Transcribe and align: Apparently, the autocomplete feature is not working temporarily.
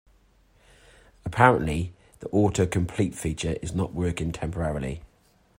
Apparently, 1.25 1.93
the 2.21 2.29
autocomplete 2.29 3.13
feature 3.13 3.55
is 3.61 3.75
not 3.75 3.93
working 3.93 4.31
temporarily. 4.31 5.03